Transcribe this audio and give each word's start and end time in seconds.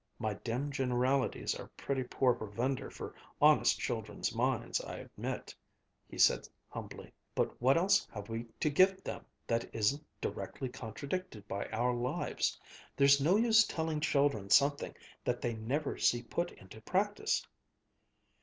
"My 0.17 0.33
dim 0.33 0.71
generalities 0.71 1.53
are 1.53 1.67
pretty 1.77 2.03
poor 2.03 2.33
provender 2.33 2.89
for 2.89 3.13
honest 3.39 3.79
children's 3.79 4.33
minds, 4.33 4.81
I 4.81 4.95
admit," 4.97 5.53
he 6.09 6.17
said 6.17 6.49
humbly, 6.69 7.13
"but 7.35 7.61
what 7.61 7.77
else 7.77 8.07
have 8.11 8.27
we 8.27 8.47
to 8.61 8.69
give 8.71 9.03
them 9.03 9.23
that 9.45 9.69
isn't 9.75 10.03
directly 10.19 10.69
contradicted 10.69 11.47
by 11.47 11.67
our 11.67 11.93
lives? 11.93 12.59
There's 12.97 13.21
no 13.21 13.35
use 13.35 13.63
telling 13.63 13.99
children 13.99 14.49
something 14.49 14.95
that 15.23 15.39
they 15.39 15.53
never 15.53 15.99
see 15.99 16.23
put 16.23 16.51
into 16.53 16.81
practice." 16.81 17.45